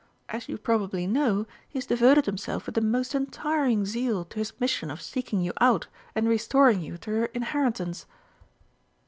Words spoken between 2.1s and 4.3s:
himself with the most untiring zeal